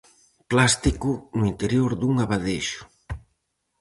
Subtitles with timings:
[0.51, 2.81] Plástico no interior dun abadexo.